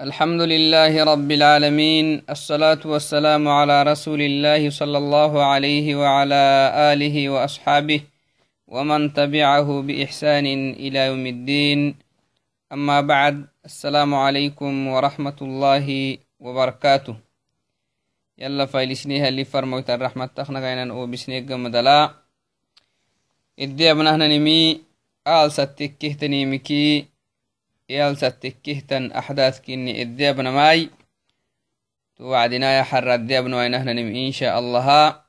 [0.00, 8.00] الحمد لله رب العالمين الصلاة والسلام على رسول الله صلى الله عليه وعلى آله وأصحابه
[8.72, 10.46] ومن تبعه بإحسان
[10.80, 11.94] إلى يوم الدين.
[12.72, 17.16] أما بعد السلام عليكم ورحمة الله وبركاته.
[18.38, 22.14] يلا فايلسنيها اللي فرموت الرحمة تخنقين أو بسنيق مدلا
[23.58, 24.80] إدي أبنهنا نمي
[25.28, 27.11] آل ستكيه تنيمكي
[27.88, 30.90] yalsatekkehtan axdaaskini eddeabnamai
[32.16, 35.20] توعدنا حر الدابن وينهن إن شاء الله.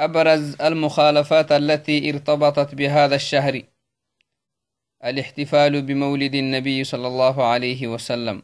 [0.00, 3.62] أبرز المخالفات التي ارتبطت بهذا الشهر.
[5.04, 8.42] الاحتفال بمولد النبي صلى الله عليه وسلم.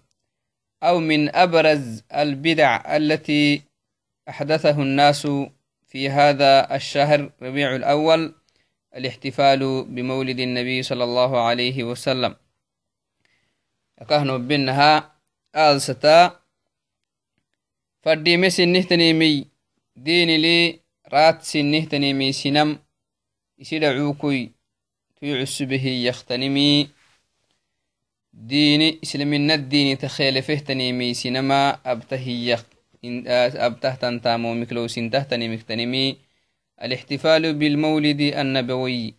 [0.83, 3.62] أو من أبرز البدع التي
[4.28, 5.28] أحدثه الناس
[5.86, 8.34] في هذا الشهر ربيع الأول
[8.97, 12.36] الاحتفال بمولد النبي صلى الله عليه وسلم.
[13.96, 15.10] Akahno binaha
[15.52, 16.41] alsata
[18.02, 19.47] fadime sinnihtanimi
[19.97, 22.78] dinili rat sinnihtanimi sinam
[23.58, 24.52] isidacukui
[25.17, 26.91] tuy cusubehiyaktanimi
[28.33, 32.64] dini islamina dini takhelefehtanimi sinama abtahiyak
[33.67, 36.27] abtahtantamomiklousintahtanimiktanimi
[36.83, 39.14] الاحتفال بالمولد النبوي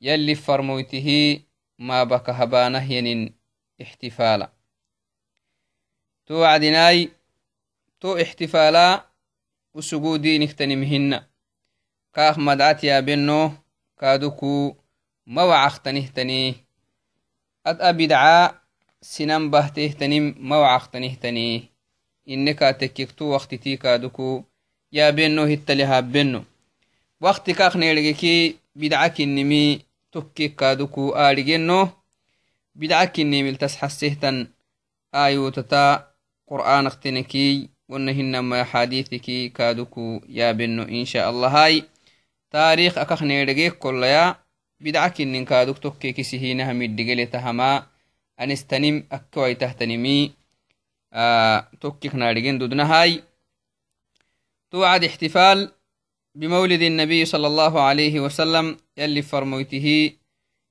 [0.00, 1.38] يلي فرموته
[1.78, 3.34] ما بك هبانه ينين
[3.82, 4.52] احتفالا.
[6.26, 7.10] تو وعدناي
[8.00, 9.06] تو احتفالا
[9.74, 11.22] وسجودي نختنمهن
[12.14, 13.50] كاخ مدعت يا بنو
[14.00, 14.76] كادوكو
[15.26, 16.54] موعختنهتني
[17.66, 18.60] أد أبدعا
[19.02, 21.64] سنن بهتهتنم موعختنهتني
[22.28, 24.44] إنك تككتو وقتتي كادوكو.
[24.92, 26.44] يا بنو هتلها بنو.
[27.20, 29.80] وقت كاخ نيرجكي بدعك النمي
[30.12, 31.88] تكي كادوكو آرجنو
[32.78, 34.48] bidcakinimiltas xasehtan
[35.12, 36.14] ayotata
[36.48, 41.84] qur'an akteneki wanahinama axadithiki kaduku yabeno insha allahai
[42.50, 44.38] taarikh akak needhege kollaya
[44.82, 47.86] bidcakinin kaduk tokkekisihinaha midhigeletahama
[48.38, 50.34] anistanim akkewaitahtanimi
[51.80, 53.22] tokkik naadhigen dudnahai
[54.70, 55.72] توعد احتفال
[56.34, 60.10] بمولد النبي صلى الله عليه وسلم يلي فرموته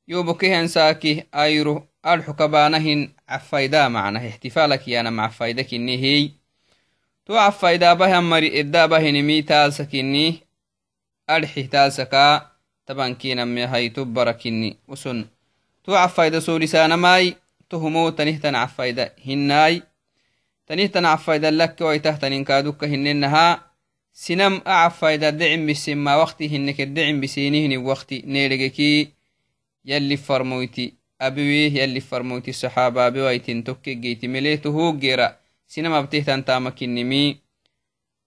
[0.07, 6.31] يوبكهن ساكي أيرو أرحو كبانهن عفايدا معنا احتفالك يانا مع فايدك إني هي.
[7.25, 10.39] تو عفايدا بها مري إدا بهن مي تالسكني
[11.29, 12.51] أرحي تالسكا
[12.85, 15.25] طبعا كينا مي هاي تبركني وسن.
[15.83, 17.35] تو عفايدا سولسانا ماي.
[17.69, 19.83] تهمو تنهتن عفايدا هناي.
[20.67, 23.69] تنهتن عفايدا لك ويتهتن إنكادوك هننها.
[31.19, 35.37] Abiwih yalli farmoyti saxaaba abiwaitin tokkegeyti meleeto hooggeera
[35.67, 37.41] sinama abtehtan tamakinimi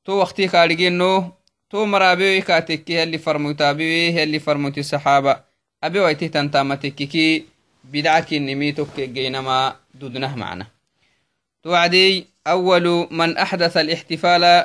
[0.05, 1.33] to wakti kaadhigeno
[1.69, 5.45] to mara abiwih kaatekke yalli farmoyto abiwih yalli farmoyti saxaaba
[5.83, 7.47] abiwaitehtan tamatekkiki
[7.91, 10.67] bidcakinimi tokkegeynama dudnah macna
[11.63, 14.65] توعدي أول من أحدث الاحتفال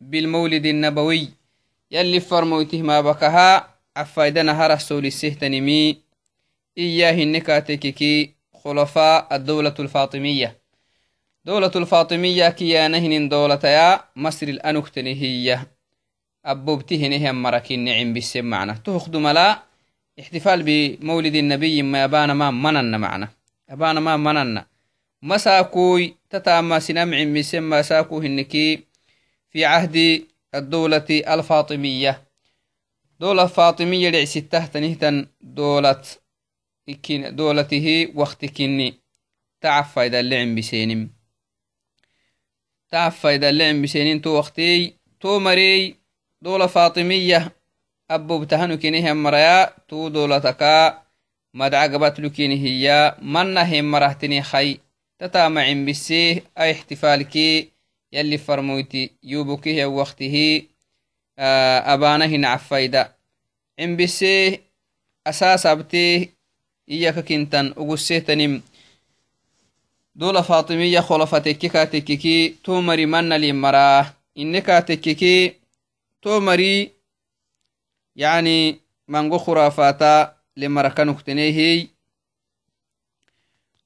[0.00, 1.28] بالمولد النبوي
[1.90, 5.10] يلي فرموته ما بكها عفايدنا هرس سولي
[6.78, 10.58] السهتنمي إياه النكاتككي خلفاء الدولة الفاطمية.
[11.44, 15.58] دولة الفاطمية كيا نهن دولة يا مصر الأنكتن هي
[16.44, 18.72] أبوبته نهم مركين نعم بالسم معنا.
[18.84, 19.62] تخدم ملا
[20.20, 23.28] احتفال بمولد النبي ما يبان ما منن معنا.
[23.70, 24.62] يبان ما منن.
[25.22, 28.84] مساكوي تتاما سنمع مسم مساكو هنكي
[29.50, 32.22] في عهد الدولة الفاطمية.
[33.20, 36.02] دولة فاطمية لعستة تنهتن دولة
[37.34, 39.00] dolatihi wakti kini
[39.60, 41.08] tacafayda lecembisenim
[42.90, 45.96] tacafayda lecembisenin to waktey to marey
[46.42, 47.50] dola fatimiyah
[48.08, 51.02] abobtahanu kinihian maraya tu dolataka
[51.54, 54.76] madca gabatlu kinihiya mannahen marahtini hay
[55.18, 57.72] tatama cembiseh a ixtifaalkee
[58.12, 60.68] yalli farmoyti yubukihian waktihi
[61.92, 63.16] abaanahin cafaida
[63.78, 64.60] cembiseeh
[65.24, 66.34] asasabte
[66.88, 68.62] iyaka kintan uguseetanim
[70.14, 75.56] dola faatimiya kholafatekke kaatekkeki to mari mannalin maraa inne kaatekkeki
[76.20, 76.92] to mari
[78.16, 81.88] yani mango khurafata lemarakanuktenehiy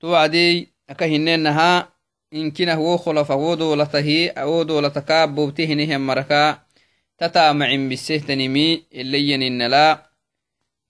[0.01, 1.89] to adey aka hinenaha
[2.31, 6.61] inkinah wo kholafa wo dolatahi wo dolataka bobte hinehen maraka
[7.17, 10.08] tataamacin bisehtanimi eleyeninala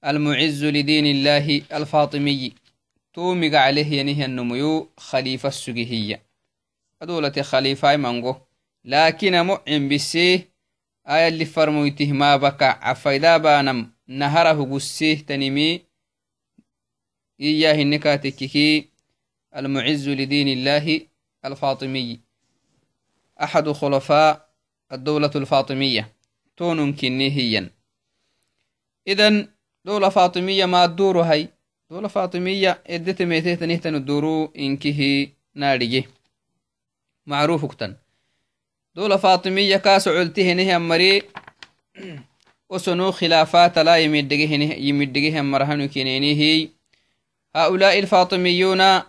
[0.05, 2.53] المعز لدين الله الفاطمي
[3.15, 6.23] تومق عليه ينهي النميو خليفة السجهية
[7.05, 8.47] adolate khalifaai mango
[8.85, 10.47] lakin amo cimbisee
[11.05, 15.83] ayalli farmoytih maabaka cafaydabanam nahara huguseh tanimi
[17.39, 18.89] iya hinekatekiki
[19.57, 21.01] المعز لدين الله
[21.45, 22.21] الفاطمي
[23.43, 24.49] أحد خلفاء
[24.93, 26.13] الدولة الفاطمية
[26.57, 27.71] تون كنيهيا
[29.09, 29.49] إذن
[29.89, 31.49] دولة فاطمية ما الدور هاي.
[31.91, 36.09] دولة فاطمية إدت ميتيت نهتن الدورو إنكه نارجي
[37.27, 37.97] معروف كتن.
[38.95, 41.23] دولة فاطمية كاس علته نهي مري.
[42.71, 46.69] وسنو خلافات لا يمدقه مرهن كنينيه
[47.57, 49.01] هؤلاء الفاطميون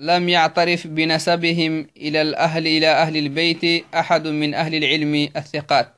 [0.00, 5.94] لم يعترف بنسبهم إلى الأهل إلى أهل البيت أحد من أهل العلم الثقات.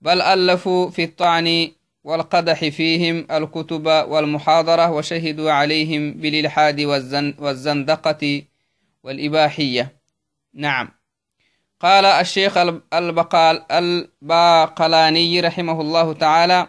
[0.00, 1.70] بل ألفوا في الطعن
[2.04, 6.80] والقدح فيهم الكتب والمحاضرة وشهدوا عليهم بالإلحاد
[7.38, 8.42] والزندقة
[9.02, 9.98] والإباحية.
[10.54, 10.88] نعم.
[11.80, 12.56] قال الشيخ
[12.92, 16.68] البقال الباقلاني رحمه الله تعالى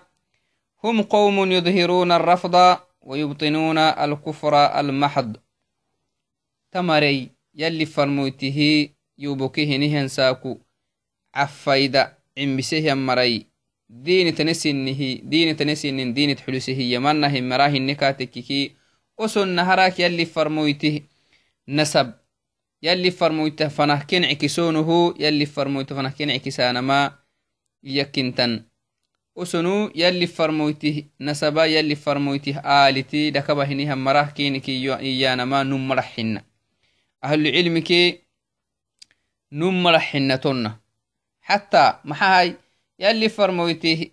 [0.83, 5.37] هم قوم يظهرون الرفض ويبطنون الكفر المحض.
[6.71, 10.57] تمري يلي فرموته يوبكه نهن ساكو
[11.35, 13.48] عفايدة عمسه مري.
[13.89, 15.21] dini tanesinihi
[16.13, 18.75] dinit xulisehiyamanahim marahine katekiki
[19.17, 21.03] oson naharak yali farmoytih
[21.67, 22.13] nasab
[22.81, 27.17] yali farmoyta fanah kenckisonuhu yali farmoyta fanah kenckisanama
[27.83, 28.63] iyakintan
[29.35, 36.41] osonu yali farmoytih nasaba yali farmoytih aaliti dakabahiniha marah kinikiyanama numaraxina
[37.21, 38.21] ahlucilmike
[39.51, 40.79] numaraxina tonna
[41.47, 42.53] xata maxahay
[42.99, 44.11] yalli farmoytih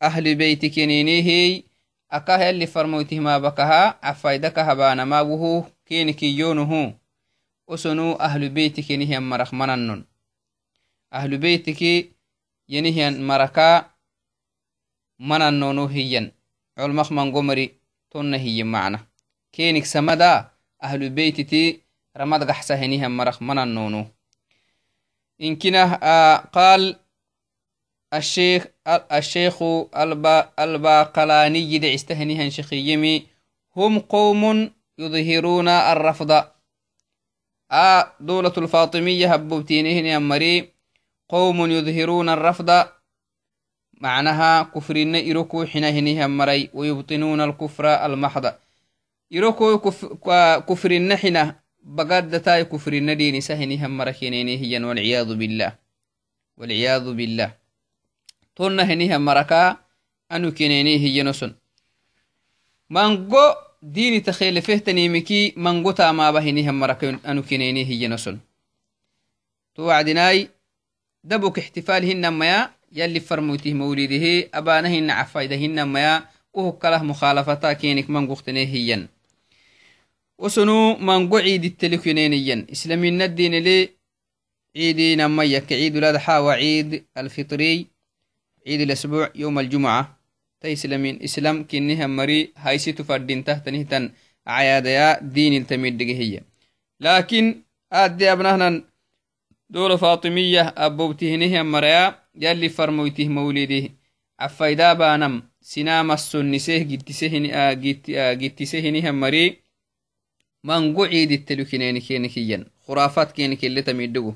[0.00, 1.64] ahli beyti kininihii
[2.10, 6.92] akah yalli farmoytih mabakaha afayda habanama wuhu kini kiyonuhu
[7.66, 10.04] osonu ahlu beyti kinihian marak manannon
[11.10, 12.12] ahlu beytiki
[12.68, 13.88] yenihian maraka
[15.18, 16.32] manannono hiyan
[16.76, 17.80] colmak mangomari
[18.12, 18.98] tonna hiyin macna
[19.52, 21.80] kenik samada ahlu beytiti
[22.14, 24.06] ramad gaxsa henihian marak manannono
[25.38, 25.96] inkinah
[26.52, 27.00] qaal
[28.14, 29.62] الشيخ الشيخ
[29.96, 33.26] البا الباقلاني يدع استهنيها شخيمي
[33.76, 36.44] هم قوم يظهرون الرفض.
[37.70, 40.72] آه دولة الفاطمية هبوتينهن يمري
[41.28, 42.86] قوم يظهرون الرفض.
[44.00, 48.54] معناها كفرين إركو حينهن مري ويبطنون الكفر المحض.
[49.34, 49.78] إركو
[50.68, 55.78] كفرين حينه بقادتاي كفر الندين سهني هم مركينيني هي والعياذ بالله.
[56.56, 57.57] والعياذ بالله.
[60.96, 61.54] هي نسن
[62.90, 68.38] مانغو ديني تخيل فيه تنيمكي مانغو تاما بهني هم مركا أنو كينيني هي نسن
[69.74, 70.48] توعدناي
[71.24, 78.66] دبك احتفالهن ميا يلي فرموته مولده أبانهن عفايدهن ميا وهو كله مخالفتا كينك مانغو اختنيه
[78.66, 79.08] هيين
[80.38, 83.88] وسنو منقو عيد التلكينينيا إسلامين الدين لي
[84.76, 87.97] عيدي نميك عيد الأضحى وعيد الفطري
[88.68, 90.18] عيد الأسبوع يوم الجمعة.
[90.60, 94.10] تيسلمين إسلام كنها مري هايسي تفردين تحت نهتن
[94.46, 96.40] عياديا دين التميد هي.
[97.00, 97.62] لكن
[97.92, 98.82] أدي أبنهنا
[99.70, 103.88] دولة فاطمية أبوبته نهي مريا يلي فرمويته مولده
[104.40, 106.82] عفايدا بانم سنام السنسيه
[108.42, 109.68] جتسيه نهي مري
[110.64, 114.34] mango ciidittelu kineeni keeni kiyyan khuraafaat keeni kille tamiidhugu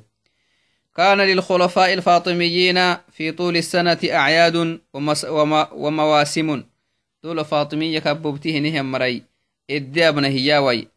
[0.97, 4.81] كان للخلفاء الفاطميين في طول السنة أعياد
[5.73, 6.63] ومواسم.
[7.25, 9.23] دول فاطمية كببته نهم مري.
[9.71, 10.89] إدابنا هياوي.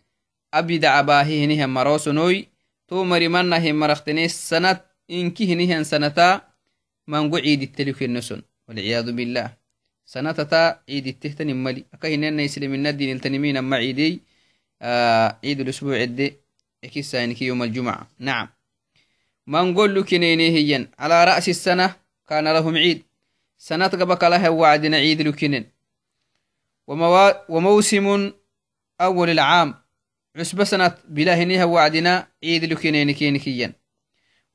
[0.53, 2.47] أبدا عباهه نهم مروسنوي
[2.87, 6.41] تو مريمنا هم مرختني سنة إنكه نهم سنتا
[7.07, 8.41] من قعيد التلك النسن.
[8.67, 9.53] والعياذ بالله.
[10.05, 11.85] سنة تا عيد التهتن ملي.
[11.93, 14.21] أكهنين يسلم الندين التنمين أما عيدي
[14.81, 16.33] آه عيد الأسبوع الدي
[16.83, 18.07] إكيسا يوم الجمعة.
[18.19, 18.54] نعم.
[20.39, 21.95] هي على رأس السنة
[22.27, 23.03] كان لهم عيد
[23.57, 25.71] سنة قبك لها وعدنا عيد لكنين
[26.87, 27.51] وموا...
[27.51, 28.31] وموسم
[29.01, 29.73] أول العام
[30.35, 33.73] عسب سنة بلا هنيها وعدنا عيد لكنين كينكيا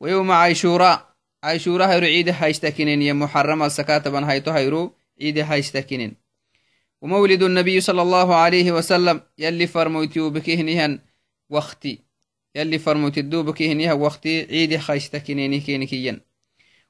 [0.00, 1.10] ويوم عيشوراء
[1.44, 6.16] عيشوراء هيرو عيد هايستكنين يا محرم السكاتبا هايتو هيرو عيد هايستكنين
[7.02, 10.98] ومولد النبي صلى الله عليه وسلم يلي فرموتيو بكهنهن
[11.50, 12.09] وقتي
[12.54, 16.20] يلي فرموت الدو بكهنها وقتي عيد خيستكنيني كينكيا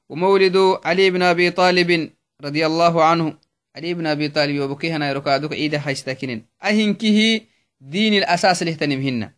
[0.09, 3.37] ومولد علي بن أبي طالب رضي الله عنه.
[3.75, 7.41] علي بن أبي طالب وبكهنا يركادك عيد خيستكنين أهنكه
[7.81, 9.31] دين الأساس لهتنمهن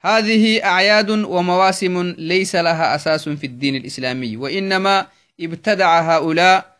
[0.00, 5.06] هذه أعياد ومواسم ليس لها أساس في الدين الإسلامي وإنما
[5.40, 6.76] ابتدع هؤلاء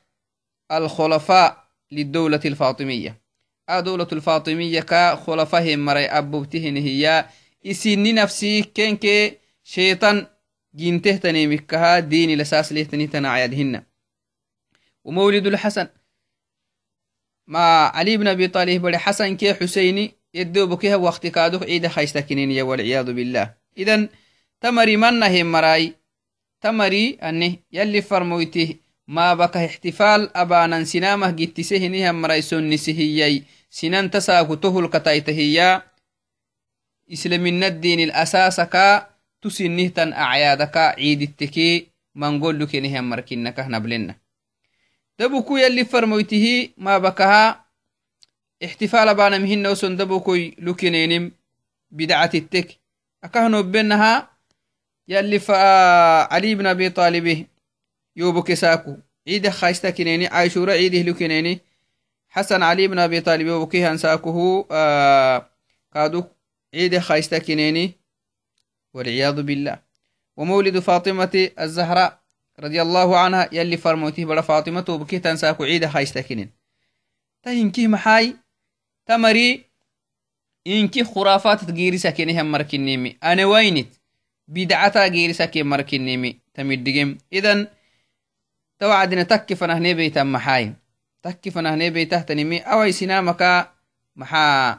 [0.72, 3.22] الخلفاء للدولة الفاطمية.
[3.70, 7.26] الدولة الفاطمية كخلفائهم مري أبوبتهن هي
[9.64, 10.26] شيطان
[10.74, 13.82] جنته تنيمكها دين لساس ليتني تنعيدهن
[15.04, 15.88] ومولد الحسن
[17.46, 22.62] مع علي بن أبي طالب بڑي حسن كي حسيني يدو بكيها وقت كادو عيد خيستكنين
[22.62, 24.08] والعياذ بالله إذن
[24.60, 25.94] تمري من مراي
[26.60, 28.74] تمري أني يلي فرمويته
[29.08, 30.84] ما بك احتفال أبانا
[37.12, 39.06] إسلامنا الدين الأساس كا
[39.42, 44.16] تسنه تن أعيادك عيد التكي من قول لك نهم مركنك نبلنا
[45.18, 47.64] دبكو يلي فرمويته ما بكها
[48.64, 51.32] احتفال بانا مهن وسن دبكو لكنينم
[51.90, 52.80] بدعة التك.
[53.24, 54.30] أكهنو بينها
[55.08, 55.54] يلي فا
[56.34, 57.46] علي بن أبي طالب
[58.16, 58.96] يوبك ساكو.
[66.74, 67.92] عيد خايستا خايستا كنيني
[68.94, 69.78] والعياذ بالله.
[70.36, 72.22] ومولد فاطمة الزهراء
[72.60, 76.50] رضي الله عنها يلي فرموته بلا فاطمة وبكي تنساكو عيد خايستكنين
[77.42, 78.36] تهنكي محاي؟
[79.06, 79.64] تمري
[80.66, 83.88] إنكي خرافات تجيري سكينها مركنيمي أنا وينت؟
[84.48, 87.66] بدعتا جيري سكين مركنيمي تمدقم إذن
[88.78, 90.72] توعدنا تكف نهني بيتا محاي.
[91.22, 93.70] تكف نهني بيتا تنمي أوي سنامك
[94.16, 94.78] محا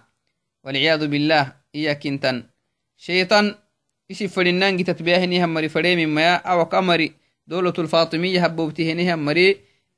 [0.63, 1.62] والعياذ بالله.
[1.75, 2.43] انتن
[2.97, 3.55] شيطان
[4.11, 7.13] isi fadinangi tatbiyahinihan mari fademimaya awak amari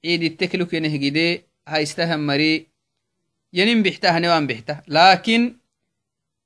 [0.05, 1.41] عيد التكلو كنه جدي.
[1.67, 2.67] هايستها مري.
[3.53, 5.55] ينم بحته نوان بحته لكن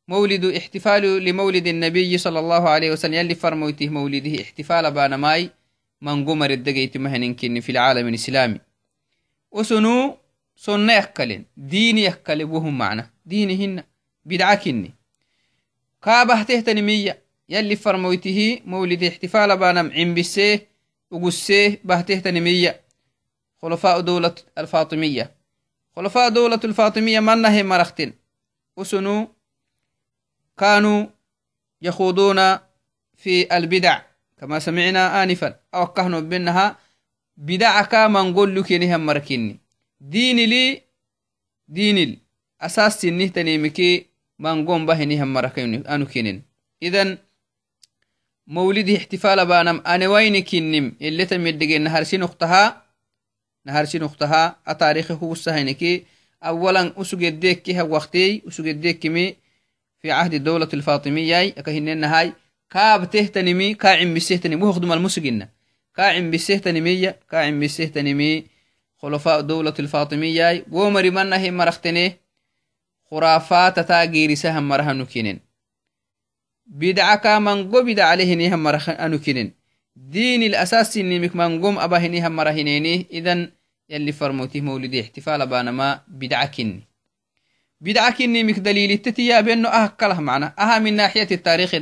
[0.07, 3.13] مولد احتفال لمولد النبي صلى الله عليه وسلم.
[3.13, 5.49] يلي فرموته مولده احتفال بانا ماي.
[6.01, 8.59] من قمر الدقيت مهنن في العالم الإسلامي.
[9.51, 10.17] وسنو
[10.55, 13.83] سنة يكلن دين يكلن وهم معنا دينهن
[14.25, 14.93] بدعكني
[16.01, 20.67] كابه تهتنمية يلي فرموته مولد احتفال بانم عم بسيه
[21.11, 22.81] وقسيه بهته تنمية
[23.61, 25.35] خلفاء دولة الفاطمية
[25.95, 28.13] خلفاء دولة الفاطمية من نهي مرختن
[28.77, 29.27] وسنو
[30.57, 31.05] كانوا
[31.81, 32.57] يخوضون
[33.17, 34.01] في البدع
[34.37, 36.77] كما سمعنا آنفا أو كهنوا بأنها
[37.37, 39.59] بدعك من قول لك مركني
[40.01, 40.81] دين لي
[41.67, 42.19] دين لي
[42.61, 44.08] أساس سنه تنيمكي
[44.39, 46.43] من قوم به نهم مركني أنو كنين
[46.83, 47.17] إذن
[48.47, 52.83] مولدي احتفال بانم أنا وين كنم اللي تمدقي نهارسين أختها
[53.65, 56.03] نهارسين أختها أتاريخ هو السهينكي
[56.43, 59.35] أولا أسوق الديك كها وقتي أسوق الديك كمي
[60.01, 62.33] في عهد الدولة الفاطمية أكهنن هاي.
[62.69, 65.49] كاب تهتنمي كاعم بسهتنمي وخدم المسجنة
[65.95, 66.31] كاعم
[73.11, 75.39] بسهتنمي كاعم بسهتنمي خلفاء دولة الفاطمية ومري منه مرختني خرافات تاجيري سهم مرهنو كينين
[76.65, 79.53] بدعك من قو بدع عليه نيهم مرخ أنكنين
[79.95, 83.51] دين الأساس نيمك من قوم أبا هنيهم مرهنيني إذن
[83.89, 86.89] يلي فرموتي مولدي احتفال بانما بدعكني
[87.81, 90.53] بدعكني مك دليل التتيا بأنه أهكله معنا.
[90.59, 91.75] أها من ناحية التاريخ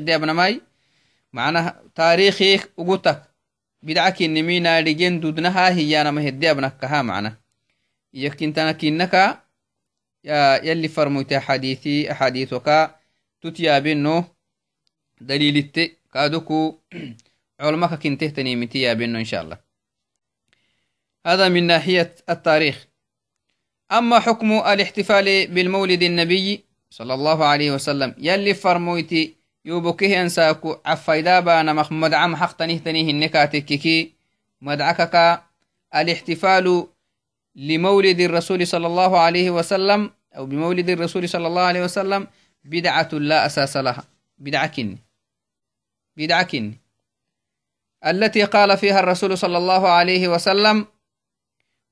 [10.64, 12.96] يلي فرموتي حديثي أحاديثك.
[13.42, 14.26] تتيا بأنه
[15.22, 16.80] دليلت كادوكو.
[17.60, 19.58] علمك كنته تنيمتي بنو إن شاء الله.
[21.26, 22.88] هذا من ناحية التاريخ.
[23.92, 31.86] أما حكم الاحتفال بالمولد النبي صلى الله عليه وسلم يلي فرمويتي يوبكه أنساكو عفايدا بانا
[32.18, 34.14] عم حق تنيه تنيه النكاتككي
[34.62, 35.42] مدعكك.
[35.96, 36.88] الاحتفال
[37.56, 42.28] لمولد الرسول صلى الله عليه وسلم أو بمولد الرسول صلى الله عليه وسلم
[42.64, 44.04] بدعة لا أساس لها.
[46.18, 46.54] بدعة
[48.06, 50.86] التي قال فيها الرسول صلى الله عليه وسلم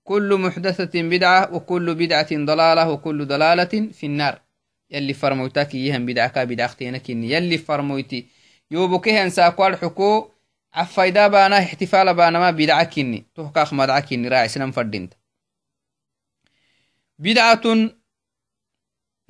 [0.04, 4.42] كل محدثة بدعة وكل بدعة ضلالة وكل ضلالة في النار.
[4.92, 8.28] يلي فرموتاك يهم بدعك بدعتينك يلي فرموتي
[8.72, 10.30] يوبكه انساكو الحكو
[10.74, 15.14] عفايدا بانا احتفال بانا ما بدعكني تحقاق مدعكني راعي سنم فردينت
[17.20, 17.90] بدعة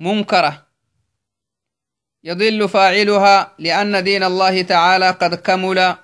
[0.00, 0.66] منكرة.
[2.24, 5.96] يضل فاعلها لأن دين الله تعالى قد كمل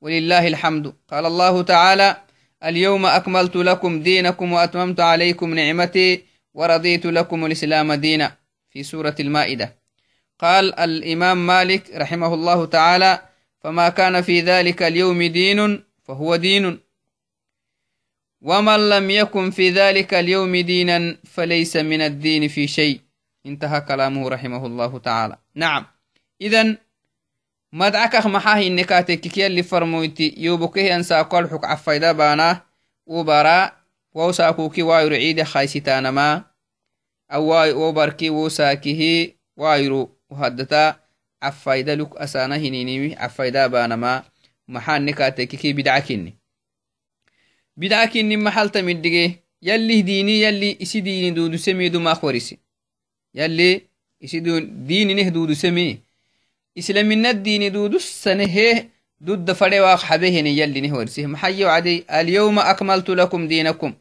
[0.00, 0.94] ولله الحمد.
[1.08, 2.16] قال الله تعالى
[2.64, 8.36] اليوم أكملت لكم دينكم وأتممت عليكم نعمتي ورضيت لكم الإسلام دينا.
[8.70, 9.76] في سورة المائدة.
[10.38, 13.22] قال الإمام مالك رحمه الله تعالى
[13.60, 16.80] فما كان في ذلك اليوم دين فهو دين.
[18.40, 23.00] ومن لم يكن في ذلك اليوم دينا فليس من الدين في شيء.
[23.45, 25.85] انتهى كلامه رحمه الله تعالى نعم
[26.41, 26.77] إذن
[27.73, 32.61] مدعك محاه النكاتك اللي فرمويتي يوبكه أنسى قول حك عفايدا بانا
[33.05, 33.71] وبرا
[34.13, 36.43] ووساكوكي وايرو عيد خايستانا ما
[37.31, 37.53] أو
[37.87, 40.95] وبركي وساكه وايرو وهدتا
[41.41, 44.23] عفايدا لك أسانا هنيني عفايدا بانا ما
[44.67, 46.37] محاه النكاتك بدعكني
[47.77, 52.60] بدعكني محال تمدقه يلي ديني يلي إسي ديني دودو سميدو ما خوريسي
[53.34, 53.82] يلي
[54.24, 55.98] إسي ديني نه دودو سمي.
[56.78, 58.84] إسلامنا الدين دودو سنه
[59.24, 63.94] ضد فريواق حبهن يلي نهورسه محيو عدي اليوم أكملت لكم دينكم.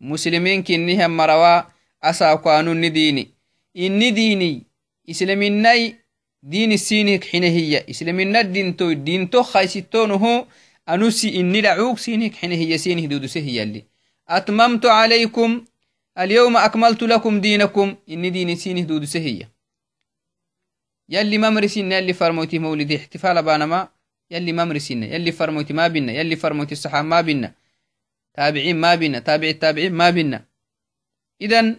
[0.00, 1.62] مسلمين كنها مروا
[2.02, 3.28] أسا قانون ديني
[3.76, 4.62] إني ديني
[5.10, 5.92] إسلامنا
[6.42, 7.84] دين السينك حين هي.
[7.90, 10.46] إسلامنا الدين تو دين تو خايستونه
[10.88, 11.98] أنسي إني لعوق
[16.18, 17.96] اليوم أكملت لكم دينكم.
[18.08, 19.46] إني ديني سينه دودو سهي
[21.08, 22.96] يلي ممرسين يلي فرموتي مولدي.
[22.96, 23.88] احتفال بانما
[24.30, 27.54] يلي ممرسين يلي فرموتي ما بينا يلي فرموتي الصحاب ما بينا
[28.34, 30.44] تابعين ما بينا تابع التابعين ما بينا
[31.42, 31.76] إذن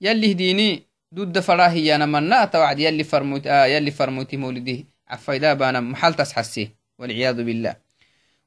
[0.00, 0.82] يلي هديني
[1.14, 4.86] ضد فراهي أنا منا توعد يلي فرموتي آه يلي فرموتي مولدي.
[5.08, 6.70] عفايدا بانا محل تسحسي.
[6.98, 7.76] والعياذ بالله.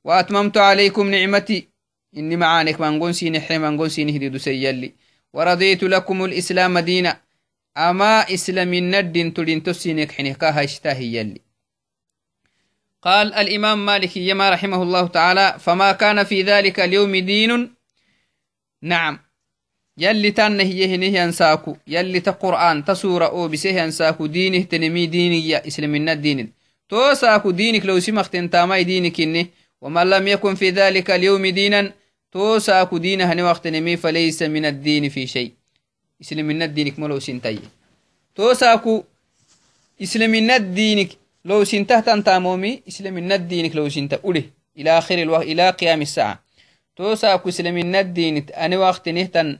[0.03, 1.68] وأتممت عليكم نعمتي.
[2.17, 4.93] إني معانك من قنسي حي من قنسي نهدي سيالي
[5.33, 7.21] ورضيت لكم الإسلام دينا.
[7.77, 11.41] أما إسلام الندين تلين تسينك حنكاها اشتاهي يلي
[13.01, 17.75] قال الإمام مالك يما رحمه الله تعالى فما كان في ذلك اليوم دين.
[18.81, 19.19] نعم.
[19.97, 26.53] يلي تنه يهنه ينساكو يلي تقرآن تسورة أو بسه ينساكو دينه تنمي ديني إسلام الدين
[26.89, 29.45] تو ساكو دينك لو سمخت انتاماي دينك إنه
[29.81, 31.93] ومن لم يكن في ذلك اليوم دينا
[32.31, 35.51] تو ساكو دين هني وقت نمي فليس من الدين في شيء.
[36.21, 37.59] إسلام من الدينك ملو سنتي
[38.35, 39.03] توسا أكو
[40.01, 41.09] إسلام من الدينك
[41.45, 44.43] لو سنته تنتا مومي إسلام من الدينك لو سنته أوله
[44.77, 46.43] إلى آخر الوقت إلى قيام الساعة.
[46.95, 49.59] تو ساكو إسلام من الدين أنا وقت نهتن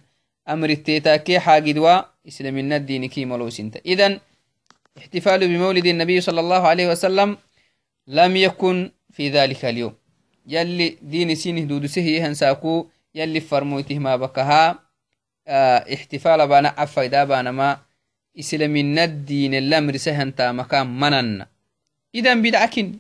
[0.50, 4.20] أمر التيتاك حاجد و إسلام من الدينك ملو سنته إذن
[4.98, 7.38] احتفال بمولد النبي صلى الله عليه وسلم
[8.08, 9.94] لم يكن في ذلك اليوم.
[10.50, 14.80] يلي دين سينه دودو سهي هنساكو يلي فرموته ما بكها
[15.94, 17.78] احتفال بانا عفايدا بانا ما
[18.40, 21.46] إسلامنا الدين الأمر سهنتا مكان منن.
[22.16, 22.94] إذن بدعكن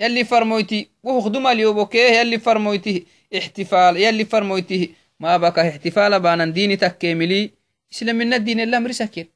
[0.00, 3.06] يلي فرمويتي وهو خدوم اليوبوكيه يلي فرمويتي
[3.38, 7.50] احتفال يلي فرمويتي ما بقى احتفال بانا ديني تكيملي
[7.92, 9.26] إسلامنا الدين الأمر سكين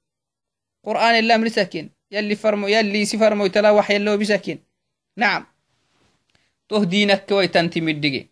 [0.85, 4.59] قرآن الأمر سكين يلي فرمو يلي سفرمو تلا وحي اللو بسكين
[5.17, 5.47] نعم.
[6.69, 8.27] تو دينك كويتنتي مدقي.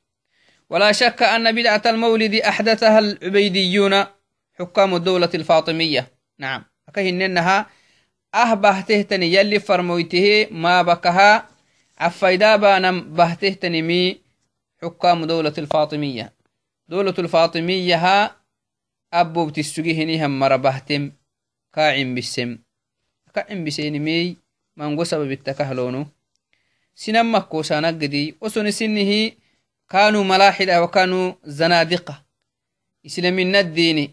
[0.71, 4.05] ولا شك أن بدعة المولد أحدثها العبيديون
[4.59, 6.13] حكام الدولة الفاطمية.
[6.39, 6.65] نعم.
[6.89, 7.67] أكهننها
[8.35, 11.49] أهبه تهتني يلي فرمويته ما بكها
[11.99, 14.21] عفايدا بانم بهتهتني مي
[14.83, 16.33] حكام دولة الفاطمية.
[16.89, 18.37] دولة الفاطمية ها
[19.13, 21.13] أبو بتسجيه هم مربهتم
[21.73, 22.59] كاعم بالسم
[23.35, 24.37] كاعم بسين مي
[24.77, 26.07] من قصب بالتكهلونو
[27.89, 29.31] قدي وسن سنه
[29.91, 32.23] كانوا ملاحدة وكانوا زنادقة
[33.07, 34.11] إسلامنا الديني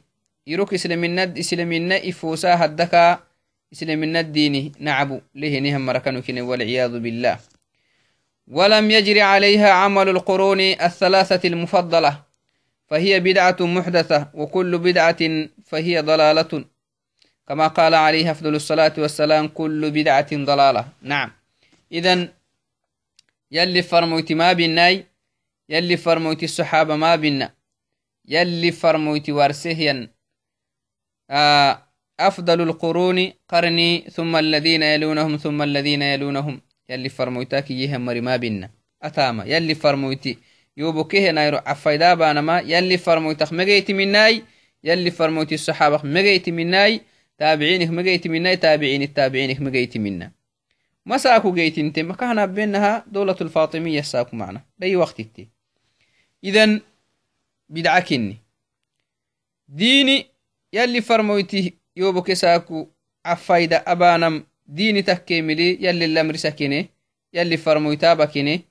[0.47, 3.19] يروك إسلامنا إسلامنا إفوسا هدكا
[3.73, 7.39] إسلامنا الديني نعبو ليه نهم مركنو كن والعياذ بالله
[8.47, 12.23] ولم يجري عليها عمل القرون الثلاثة المفضلة
[12.87, 15.21] فهي بدعة محدثة وكل بدعة
[15.65, 16.65] فهي ضلالة
[17.47, 21.31] كما قال عليه أفضل الصلاة والسلام كل بدعة ضلالة نعم
[21.91, 22.29] إذن
[23.51, 25.05] يلي فرموتي ما بالناي
[25.69, 27.55] يلي فرموتي الصحابة ما بنا
[28.25, 30.13] يلي فرموتي وارسهيا
[31.29, 31.87] آه
[32.19, 36.61] أفضل القرون قرني ثم الذين يلونهم ثم الذين يلونهم.
[36.91, 38.69] يلي فرمويتاك يهم مري ما بنا
[39.03, 40.37] أتاما يلي فرموتي
[40.77, 44.43] يوبكيه نايرو عفايدا بانما يلي فرمويتك مجيت مناي
[44.83, 47.01] يلي فرموتي الصحابة مجيت مناي
[47.37, 50.31] تابعينك مجيت مناي تابعين التابعينك مجيت منا
[51.05, 55.39] ما ساكو جيت انت ما كان بينها دولة الفاطمية ساكو معنا بأي وقت انت
[56.43, 56.81] إذن
[57.69, 58.37] بدعكني
[59.67, 60.25] ديني
[60.73, 62.87] يلي فرمويتي يوبو كساكو
[63.25, 66.89] عفايدة أبانم ديني تكيملي يلي الأمر سكيني
[67.33, 68.61] يلي فرمويتا بكيني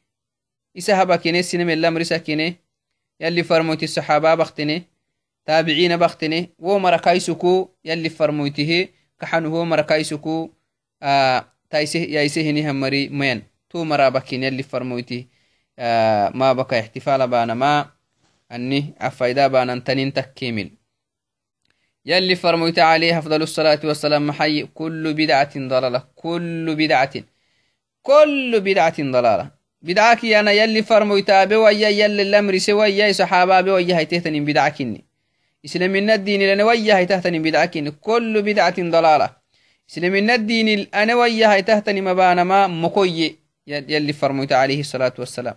[0.79, 2.55] إسها بكيني سينم الأمر سكيني
[3.21, 4.83] يلي فرمويتي الصحابة بختني
[5.47, 8.89] تابعين بختني ومركايسكو يلي فرمويته
[9.21, 10.51] كحنه مركايسكو
[11.73, 15.29] yaisehinihan mari mayan tu marabakin yalli farmoyti
[15.81, 17.87] احتفال بانا ما.
[18.53, 20.71] أني أفايدا بانا تنين تكيمل
[22.07, 24.67] يلي فرميت عليه أفضل الصلاة والسلام محي.
[24.75, 26.05] كل بدعة ضلالة.
[26.17, 27.15] كل بدعة.
[28.03, 29.51] كل بدعة ضلالة.
[29.83, 35.05] بدعك أنا يلي فرميت أبي ويا يلي الأمر سوى يا صحابة أبي ويا هيتهتني بدعكني
[35.65, 39.40] إسلام الدين لنا ويا هيتهتني بدعكني كل بدعة ضلالة.
[39.91, 45.57] إسلام الدين أنا ويا هيتهتني مبانا ما مكوي يلي فرميت عليه الصلاة والسلام.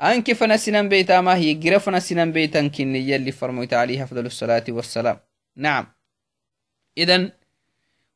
[0.00, 5.18] أنك فنسنا بيتا ما هي جرف فنسنا بيتا كني يلي فرميت عليه أفضل الصلاة والسلام.
[5.56, 5.86] نعم.
[6.98, 7.32] إذا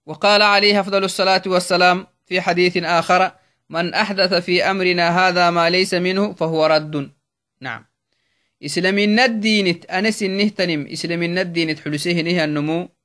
[0.07, 3.33] وقال عليه أفضل الصلاة والسلام في حديث آخر
[3.71, 7.11] من أحدث في أمرنا هذا ما ليس منه فهو رد.
[7.61, 7.87] نعم.
[8.65, 12.96] إسلام الدين أنس النهتنم إسلام الدين حلسه نهى النمو.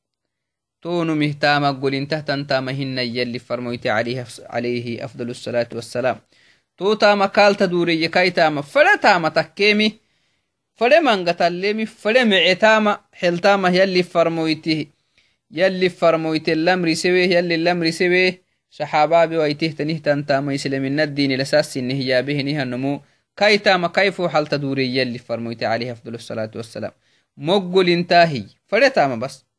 [0.82, 6.18] تونو مهتاما قول انتهتا تاما هن يلي فرمويت عليه, عليه أفضل الصلاة والسلام.
[6.78, 10.00] تو تاما كال تدوري يكاي تاما فلا تاما تكيمي
[10.76, 14.86] فلا من قتلمي فلا معتاما حل تاما يلي فرمويته
[15.52, 22.22] يلي فرمويت اللمر سويه يلي اللمر سويه صحابا بويته تنهتا تاما يسلم الدين الأساس نهيا
[22.22, 23.02] به نها النمو.
[23.38, 26.92] كاي تاما كيفو حل تدوري يلي فرمويت عليه أفضل الصلاة والسلام.
[27.38, 29.51] مقول انتاهي فلا تاما بس.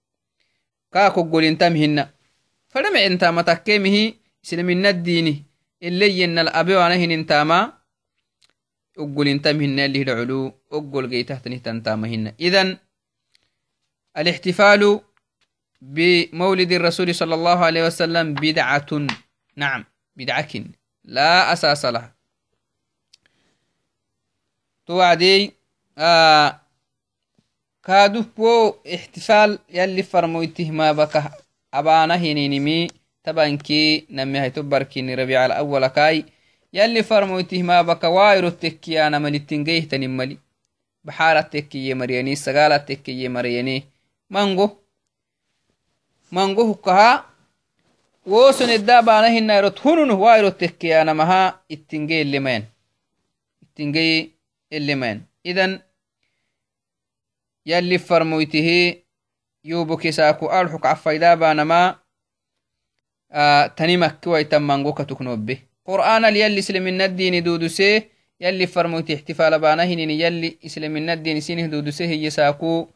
[1.75, 2.09] Hina
[2.69, 5.45] fade mecentama takkemihi islaminadini
[5.81, 7.27] eleyenal abewanahinin
[8.97, 12.79] oggolintamhina اللي العلو أقول جيتهتني تنتامهن إذن
[14.17, 15.01] الاحتفال
[15.81, 18.91] بمولد الرسول صلى الله عليه وسلم بدعة
[19.57, 19.85] نعم
[20.17, 20.49] بدعة
[21.05, 22.15] لا أساس لها
[24.87, 25.53] توعدي
[25.99, 26.61] آه
[30.93, 31.23] بك
[31.75, 32.89] أبانا هنينمي
[33.25, 36.25] تبانكي نمي هيتو بركيني ربيع الأول كاي
[36.73, 40.39] يلي فرمويته ما بك وايرو تكيانا ملتنجيه تنملي
[41.07, 43.77] baxaarat tekkiye mariyani sagaalat tekkiye mariyani
[44.31, 44.67] mango
[46.31, 47.25] mango hukkaha
[48.33, 51.41] woson edda baana hinairot hununu wairot tekkiyanamaha
[51.75, 52.65] ittinge elemayan
[53.65, 54.05] ittinge
[54.77, 55.19] elemayan
[55.51, 55.73] idan
[57.65, 59.05] yalli farmoytihi
[59.65, 61.99] yubokisaaku arxuk cafayda baanama
[63.77, 65.55] tani makki waitan mango katuknobbe
[65.87, 68.09] qur'aanal yalli isliminaddiini duudusee
[68.43, 72.89] يلي فرموت احتفال بانا هنين يلي إسلامنا الدين سينه دودو سيه يساكو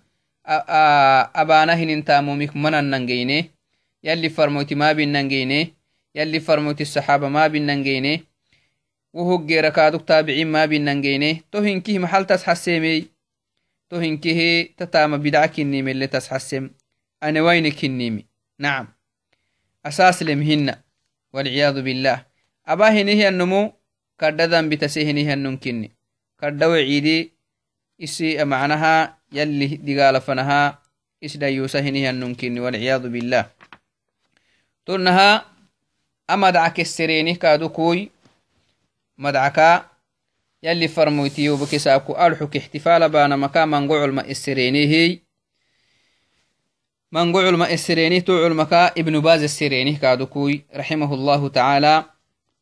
[0.47, 3.51] أبانا هنين تاموميك منا ننجيني.
[4.05, 5.75] يلي فرموت ما بين ننجيني.
[6.15, 8.25] يلي فرموت الصحابة ما بين ننجيني.
[9.13, 11.43] وهو ركادوك تابعين ما بين ننجيني.
[11.53, 13.07] توهن كيه محل تسحسيمي
[13.95, 16.71] كيه تتام بدعك النيمي اللي تسحسم
[17.23, 18.27] أنا وينك النيمي
[18.59, 18.89] نعم
[19.87, 20.75] أساس لمهن
[21.33, 22.27] والعياذ بالله
[22.67, 23.73] أبا هنيه النمو
[24.17, 25.93] kadda dambitasihinihannunkinni
[26.41, 27.33] kadda weciidi
[28.01, 30.81] isi macnaha yalli digaalafanaha
[31.21, 33.45] isdayusahinihanunkinni walciyadu billah
[34.89, 35.45] tunnaha
[36.29, 38.09] a madca kessereeni kaadu kuy
[39.21, 39.85] madcaka
[40.67, 45.23] يلي فرمويتي وبكساكو ألحك احتفال بان مكان من قعل السريني
[47.13, 52.05] من قعل ما السريني تعل مكا ابن باز السريني كادوكوي رحمه الله تعالى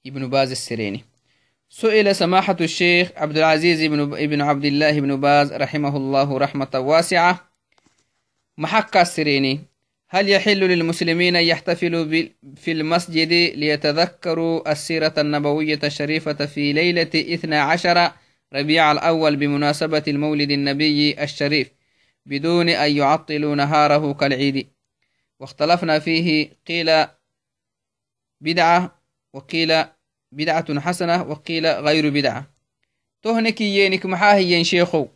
[0.07, 1.05] ابن باز السريني.
[1.69, 7.49] سئل سماحة الشيخ عبد العزيز بن ابن عبد الله بن باز رحمه الله رحمة واسعة
[8.59, 9.61] محق السريني.
[10.09, 12.05] هل يحل للمسلمين أن يحتفلوا
[12.57, 18.13] في المسجد ليتذكروا السيرة النبوية الشريفة في ليلة إثنى عشر
[18.55, 21.71] ربيع الأول بمناسبة المولد النبي الشريف
[22.27, 24.69] بدون أن يعطلوا نهاره كالعيد؟
[25.41, 27.07] واختلفنا فيه قيل
[28.41, 29.85] بدعة وقيل
[30.33, 32.51] بدعة حسنة وقيل غير بدعة.
[33.23, 35.07] تهنك يينك محاهي شيخو.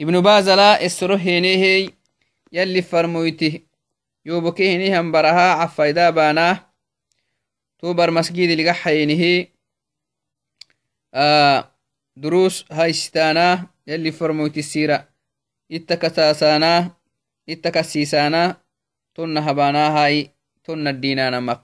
[0.00, 1.88] ابن باز لا إسره هينيه
[2.52, 3.60] يلي فرمويته.
[4.26, 6.72] يوبك هنيهم برها عفايدا باناه
[7.78, 9.46] توبر مسجد اللي حينه
[11.14, 11.70] آه
[12.16, 15.08] دروس هاي ستانا يلي فرمويت السيرة.
[15.72, 16.90] اتكساسانا
[17.48, 18.56] اتكسيسانا
[19.14, 20.30] تن هبانا هاي.
[20.64, 21.60] تن الدينانا مك.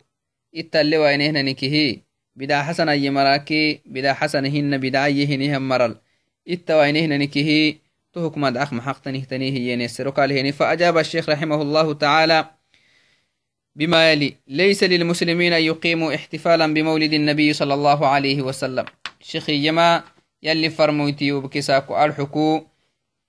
[0.55, 2.01] اتالي وينهن نكهي
[2.37, 3.81] بدا حسن أي مراكي.
[3.87, 4.45] بدا حسن
[8.17, 11.63] هن بدا يهنهم مرل إتوينهن نكه تهك مدعخ محق نهتنيه ينسر قال فأجاب الشيخ رحمه
[11.63, 12.51] الله تعالى
[13.77, 18.85] بما يلي ليس للمسلمين أن يقيموا احتفالا بمولد النبي صلى الله عليه وسلم.
[19.21, 20.05] شيخ يما
[20.43, 22.63] يلي فرمويتي وبكساكو الحكو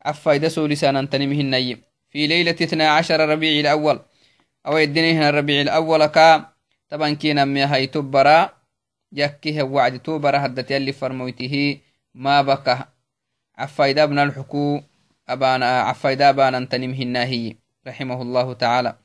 [0.05, 1.77] عفايدة سولسانا تنمهن
[2.09, 3.99] في ليلة 12 ربيع الأول
[4.67, 6.53] أو يدنيهن الربيع الأول كا
[6.89, 8.49] طبعا كينا مي هاي تبرا
[9.13, 11.77] يكيه وعد توبرا هدت يلي فرمويته
[12.13, 12.96] ما بكى
[13.57, 14.81] عفايدا بن الحكو
[15.29, 17.55] أبانا عفايدا بانا تنمهنا هي
[17.87, 18.97] رحمه الله تعالى.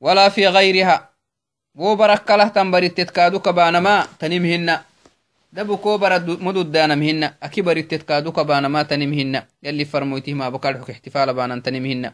[0.00, 1.14] ولا في غيرها.
[1.74, 4.78] وبركله تنبرت تتكادوك بانما تنمهن
[5.52, 11.34] دبو كو برد مدود دانمهن أكي برت تتكادوك بانما تنمهن يلي فرمويته ما بكالحك احتفال
[11.34, 12.12] بانا تنمهن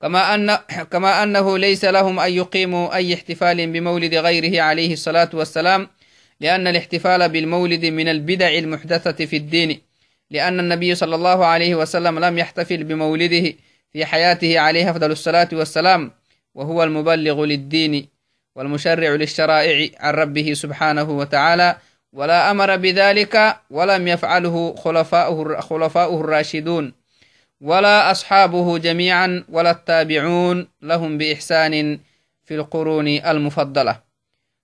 [0.00, 0.56] كما, أن
[0.92, 5.88] كما أنه ليس لهم أن يقيموا أي احتفال بمولد غيره عليه الصلاة والسلام
[6.40, 9.80] لأن الاحتفال بالمولد من البدع المحدثة في الدين.
[10.30, 13.52] لأن النبي صلى الله عليه وسلم لم يحتفل بمولده
[13.92, 16.10] في حياته عليه أفضل الصلاة والسلام
[16.54, 18.08] وهو المبلغ للدين
[18.56, 21.76] والمشرع للشرائع عن ربه سبحانه وتعالى
[22.12, 26.92] ولا أمر بذلك ولم يفعله خلفاؤه, خلفاؤه الراشدون
[27.60, 32.00] ولا أصحابه جميعا ولا التابعون لهم بإحسان
[32.44, 34.03] في القرون المفضلة.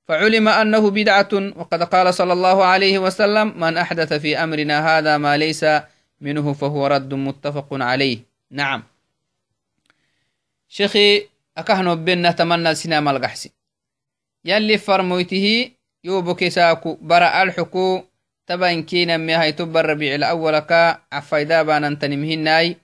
[0.08, 5.36] فعلم أنه بدعة وقد قال صلى الله عليه وسلم من أحدث في أمرنا هذا ما
[5.36, 5.66] ليس
[6.20, 8.18] منه فهو رد متفق عليه.
[8.50, 8.82] نعم.
[10.68, 11.26] شيخي
[11.58, 13.50] أكهنو بنا تمنى سينما القحسي
[14.44, 15.70] يلي فرمويته
[16.04, 18.02] يوبك ساكو برا ألحكو
[18.46, 22.76] تبا كينا ميهاي تبر ربيع الأول كا عفايدا بانا تنمهناي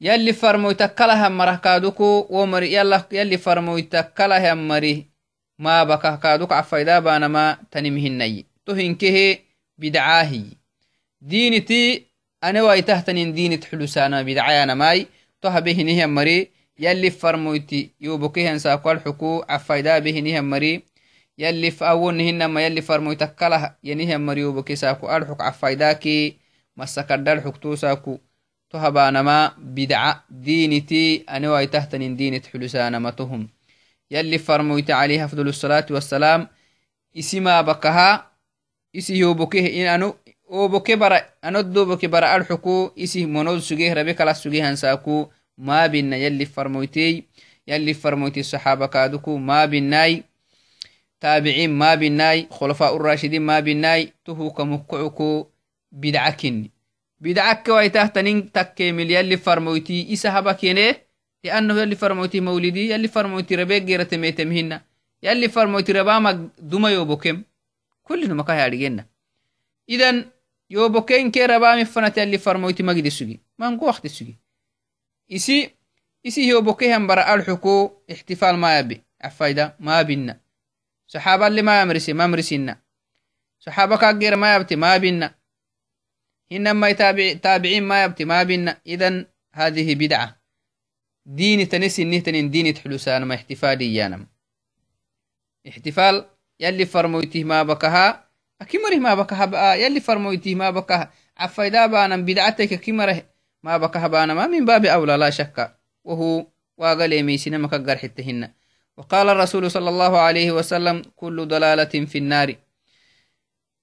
[0.00, 2.62] يلي فرمويتك كلها مره كادوكو ومر
[3.12, 5.09] يلي فرمويتك كلها مري
[5.60, 9.38] ما بكه كادوك عفايدا بانا ما تنمهناي تهنكه
[9.78, 10.44] بدعاهي.
[11.20, 12.06] دينتي
[12.44, 15.06] أنا وايتهتنين دينة حلوسانا بدعانا ماي.
[15.42, 16.48] تهبه نهم مري.
[16.78, 20.82] يلي فرمويتي يوبكيهن ساكو الحكو عفايدا به نهم مري.
[21.38, 25.16] يلي فأونهنما يلي فرمويتك كله ينهم مري يوبكي ساكو.
[25.16, 26.36] الحك عفايداكي
[26.76, 28.18] مسكدر حكتو ساكو.
[28.70, 33.48] تهبانما بدعة دينتي أنا وايتهتن دينة حلسانمتهم
[34.10, 36.48] يلي فرمويت عليه أفضل الصلاة والسلام
[37.18, 38.30] اسما بكها
[38.92, 40.14] isi yoboke in anu
[40.48, 47.22] oboke bara anoddoboke bara alxuku isi monod sugeh rabe kala sugehansaku maabinna yalli farmoytey
[47.66, 50.24] yalli farmoyti saxaaba kaaduku maabinai
[51.22, 55.46] taabiciin maabinai khulafaa urashidin maabinai tuhuka mukkucuku
[55.92, 56.70] bidca kinni
[57.22, 60.30] bidcakke waitahtanin takkemil yalli farmoyti isa
[61.44, 64.82] لأنه يلي فرموتي مولدي يلي فرموتي ربيك جيرة ميتم هنا
[65.22, 67.42] يلي فرموتي ربامة دوما يوبوكم
[68.02, 69.06] كل نمكا يارجينا
[69.88, 70.24] إذن
[70.70, 74.36] يوبوكين كي ربامي فنات يلي فرموتي مجدي سجي ما نقو وقت سجي
[75.32, 75.70] إسي
[76.26, 79.02] إسي يوبوكي هم برا الحكو احتفال ما يبي.
[79.22, 80.40] أفايدا ما بينا
[81.06, 82.80] صحابة اللي ما يمرسي ما مرسينا
[83.58, 85.34] صحابة كاقير ما يبتي ما بينا
[86.52, 86.92] إنما
[87.32, 90.39] تابعين ما يبتي ما بينا إذن هذه بدعة.
[91.26, 94.26] ديني تنسي تنين ديني تحلوسان ما احتفالي يانم
[95.68, 96.24] احتفال
[96.60, 98.30] يلي فرمويته ما بكها
[98.60, 101.12] أكمره ما بكها بقى يلي فرمويته ما بكها.
[101.38, 103.22] عفايدا بانا بدعتك كمره
[103.62, 105.76] ما بكها بانا ما من باب أولى لا شك.
[106.04, 106.46] وهو
[106.78, 108.52] واغلي ميسنا مكقر حتهن
[108.96, 112.54] وقال الرسول صلى الله عليه وسلم كل ضلالة في النار.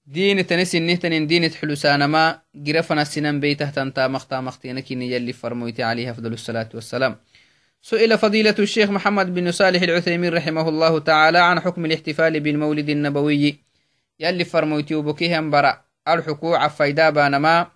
[0.08, 6.10] دين تنسي نهتن دين حلسان ما جرفنا السنان بيته تنتا مختا مختينك يلي فرمويت عليه
[6.10, 7.16] أفضل الصلاة والسلام.
[7.82, 13.58] سئل فضيلة الشيخ محمد بن صالح العثيمين رحمه الله تعالى عن حكم الاحتفال بالمولد النبوي.
[14.20, 15.84] يلي فرمويتي وبكيهم برا.
[16.08, 17.66] الحكو عفايدا بانما.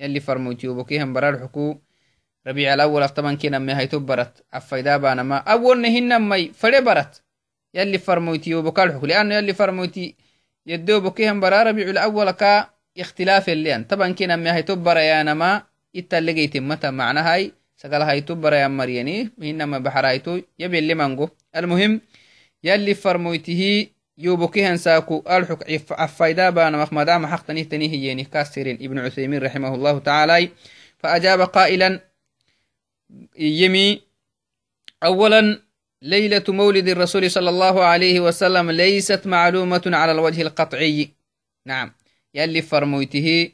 [0.00, 1.78] يلي فرمويتي وبكيهم برا الحكو
[2.46, 4.44] ربيع الأول طبعا كنا ما هي تبرت.
[4.52, 5.36] عفايدا بانما.
[5.36, 6.52] أول نهن مي.
[6.52, 7.22] فري برت.
[7.74, 10.21] يلي فرمويتي وبكال الحكو لأنه يلي فرمويتي
[10.66, 15.62] يدو بكيهم برا ربيع الأول كا اختلاف اللي طبعا كنا ما هي تبرا يا نما
[15.96, 17.52] إتلقيت متى معنى هاي.
[17.76, 22.00] سقال هايتو برا مريني إنما بحرايتو يبي مانجو المهم
[22.64, 23.86] يلي فرمويته
[24.18, 29.74] يوبكي هنساكو الحك عفايدا بانا مخمدا ما حق تنيه تنيه يني كاسرين ابن عثيمين رحمه
[29.74, 30.48] الله تعالى.
[30.98, 32.00] فأجاب قائلا
[33.38, 34.02] يمي
[35.02, 35.62] أولا
[36.02, 41.10] ليلة مولد الرسول صلى الله عليه وسلم ليست معلومة على الوجه القطعي.
[41.66, 41.94] نعم.
[42.34, 43.52] يلي فرمويته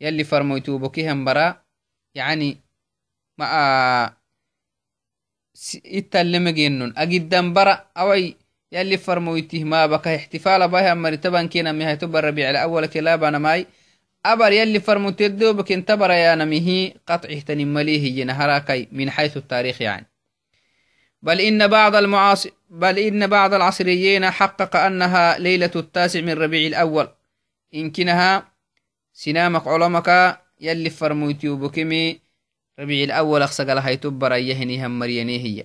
[0.00, 1.62] يلي فرموته بكيها مبرا
[2.14, 2.56] يعني
[3.38, 4.16] ما آه،
[5.86, 8.36] اتلم جنون أجد برا أوي
[8.72, 13.66] يلي فرموته ما بك احتفال بها مرتبا كينا مها تبر الربيع الأول كلابا ماي.
[14.26, 20.13] أبر يلي فرموته بك انتبرا يا نمهي قطعه تنمليه جنهراكي من حيث التاريخ يعني.
[21.24, 27.08] بل إن بعض المعاص بل إن بعض العصريين حقق أنها ليلة التاسع من ربيع الأول.
[27.74, 28.52] إن كنها
[29.12, 32.20] سنامك علمك يلي فرمويتيو بكمي
[32.78, 35.64] ربيع الأول أخسق لها يتبر أيهني هم هي.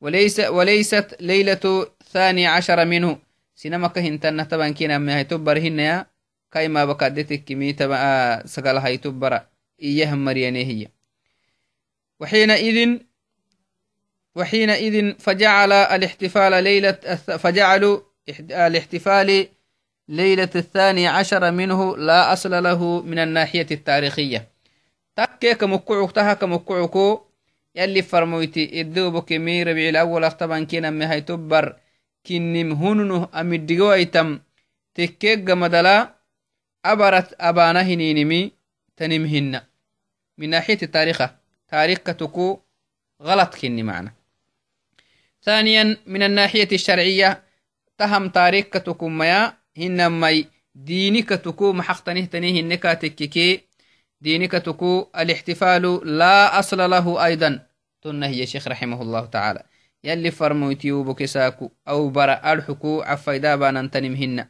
[0.00, 1.60] وليس وليست ليلة
[2.00, 3.18] الثاني عشر منه.
[3.54, 6.06] سينما كهنتنا طبعا كنا ما هي تبر هنا
[6.52, 8.02] كاي ما بكادتك كمي تبع
[8.44, 9.40] سقال هاي تبر
[9.82, 10.88] إياه مريانه هي.
[12.20, 12.98] وحينئذ
[14.36, 16.92] وحينئذ فجعل الاحتفال ليلة
[17.42, 18.00] فجعلوا
[18.50, 19.48] الاحتفال
[20.08, 24.48] ليلة الثاني عشر منه لا أصل له من الناحية التاريخية.
[25.16, 27.20] تكي كمكعوك تها كمكعوكو
[27.74, 31.76] يلي فرمويتي إدوبو كمي ربيع الأول أختبان كينا مهي تبر
[32.26, 34.40] كنم هننه أمدقو أيتم
[34.94, 36.14] تكيك مدلا
[36.84, 38.52] أبرت أبانا هنينمي
[38.96, 39.60] تنمهن.
[40.38, 41.22] من ناحية التاريخ
[41.68, 42.60] تاريخ كتكو
[43.22, 44.19] غلط كني معنا.
[45.42, 47.42] ثانيا من الناحية الشرعية
[47.98, 53.60] تهم تاريخ كتكو ميا هنمي ديني كتكو محقتنه تنيه النكا تككي
[54.20, 57.66] ديني كتكو الاحتفال لا أصل له أيضا.
[58.02, 59.62] تنه يا شيخ رحمه الله تعالى.
[60.04, 64.46] يلي فرموتيو بكساكو أو برا ألحكو عفايدا بانا تنمهن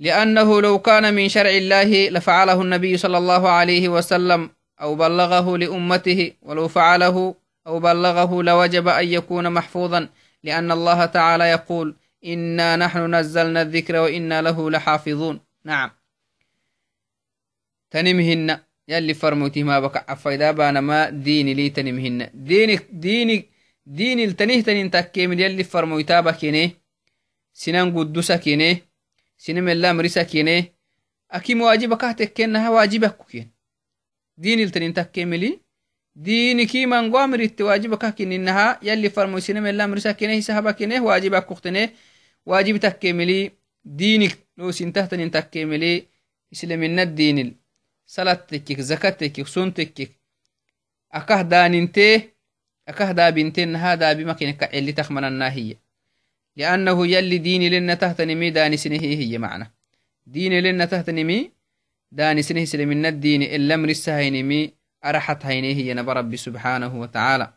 [0.00, 4.50] لأنه لو كان من شرع الله لفعله النبي صلى الله عليه وسلم
[4.80, 7.34] أو بلغه لأمته ولو فعله
[7.66, 10.08] أو بلغه لوجب أن يكون محفوظا
[10.42, 15.40] لأن الله تعالى يقول إنا نحن نزلنا الذكر وإنا له لحافظون.
[15.64, 15.90] نعم.
[17.90, 18.58] تنمهن.
[18.88, 22.30] يلي فرموتي ما بك عفايدا بانا ما ديني لي تنمهن.
[22.34, 23.48] ديني ديني
[23.86, 26.76] ديني التنيه تنين تكيمل يلي فرمويتا بكيني.
[27.52, 28.82] سنان قدوسا كيني.
[29.38, 30.74] سنم الله مرسا كيني.
[31.30, 33.50] أكيم واجبك تكينها واجبك كين
[34.38, 35.60] ديني التنين تكيملي
[36.16, 41.90] ديني كيما نقوامر التواجبك كينها يلي فرمو سنم الله مرسا كيني سهبا كيني واجبك كختني
[42.46, 43.52] واجب تكيملي
[43.84, 46.06] دينك لو سنتهتنين تكيملي
[46.52, 47.56] إسلامنا الدين
[48.06, 50.10] صلاتك زكاتك سنتك
[51.12, 52.22] أكه داننته
[52.88, 55.80] أكه دابنتين هذا بمكنك اللي تخمن الناهية
[56.56, 59.72] لأنه يلي ديني لنا تهتنمي داني سنه هي معنى
[60.26, 60.60] ديني
[65.42, 67.52] هينه هي نبى ربي سبحانه وتعالى.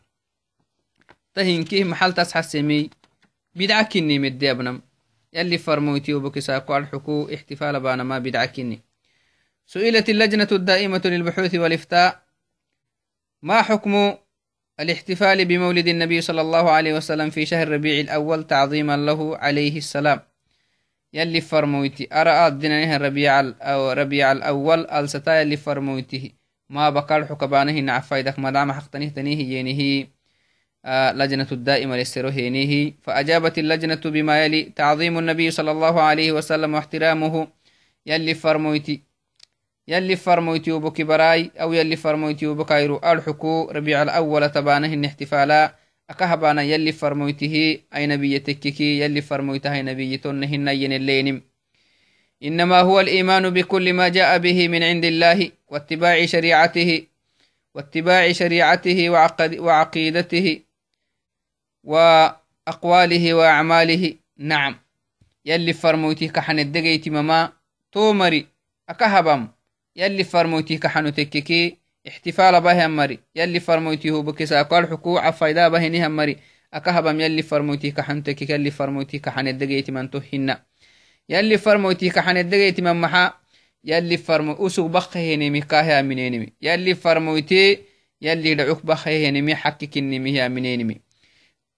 [1.33, 2.89] تهينكيه محل تسحسمي
[3.55, 4.81] بدعكني مدي أبنم
[5.33, 8.81] يلي فرموتي وبكساكو الحكو احتفال بانا بدعكني
[9.65, 12.23] سئلت اللجنة الدائمة للبحوث والإفتاء
[13.41, 14.13] ما حكم
[14.79, 20.19] الاحتفال بمولد النبي صلى الله عليه وسلم في شهر ربيع الأول تعظيما له عليه السلام؟
[21.13, 23.41] يلي فرمويتي أرى الدنانه ربيع,
[23.93, 26.31] ربيع الأول ألستا يلي فرمويته
[26.69, 30.11] ما بقال حكبانه نعفايدك مدام حقتنه تنيه ينيه
[30.85, 37.47] آه لجنة الدائمة للسروهينيه فأجابت اللجنة بما يلي تعظيم النبي صلى الله عليه وسلم واحترامه
[38.05, 39.03] يلي فرمويتي
[39.87, 45.75] يلي فرمويتي وبكي براي أو يلي فرمويتي وبكايرو الحكو ربيع الأول تبانه احتفالا.
[46.09, 51.41] أكهبانا يلي فرمويته أي نبي تككي يلي فرمويته أي نبي تنهن اللينم
[52.45, 57.07] إنما هو الإيمان بكل ما جاء به من عند الله واتباع شريعته
[57.75, 59.09] واتباع شريعته
[59.59, 60.61] وعقيدته
[61.83, 64.13] وأقواله وأعماله.
[64.37, 64.75] نعم.
[65.45, 67.51] يلي فرمويته كحن الدقيت مما
[67.91, 68.47] تومري.
[68.89, 69.47] أكهبم
[69.95, 71.77] يلي فرمويته كحنو تككي
[72.07, 76.37] احتفال به مري يلي فرمويته هو بكسا قال حكوع فايدا به مري
[76.73, 80.63] أكهبم يلي فرمويته كحن تككي يلي فرمويته كحن الدقيت من تهنا
[81.29, 83.33] يلي فرمويته كحن الدقيت من محا
[83.83, 87.77] يلي فرمو أسوق بخه نمي كاهي منينمي يلي فرمويته
[88.21, 91.05] يلي دعوك بخه نمي حكك نمي منينمي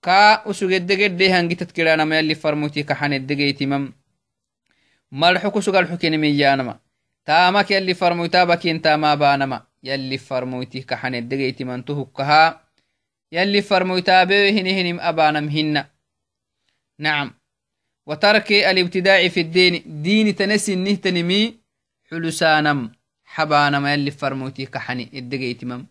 [0.02, 3.84] ka usugedegedde hangitad kiranama yalli farmuti kaxanedegeytimam
[5.12, 6.74] malxu kusugalxukenimiyanama
[7.28, 9.58] taamak yalli farmuytabakin tama banama
[9.90, 12.42] yalli farmuyti kaxanedegeytimantu hukkaha
[13.32, 15.82] yalli farmuytabe hinihinim abanam hinna
[17.00, 17.37] نعم
[18.08, 20.02] وترك الابتداع في الدين.
[20.04, 21.58] دين تنسي نهتنمي
[22.12, 22.92] حلسانم.
[23.26, 23.86] حبانم.
[23.88, 25.10] يلي فرموتي كحني.
[25.14, 25.86] الدقيتمم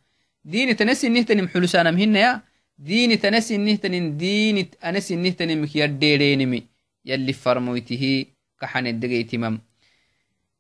[0.45, 2.43] دين تنسي نهتنم حلسانم هنا يا.
[2.79, 6.63] دين تنسي نهتنم دين أنسي نهتنم يديرينمي
[7.05, 8.27] يلي فرموته
[8.61, 8.91] كحني.
[8.91, 9.59] الدقيتمم